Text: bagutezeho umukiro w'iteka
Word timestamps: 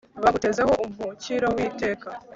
bagutezeho 0.23 0.73
umukiro 0.85 1.47
w'iteka 1.55 2.09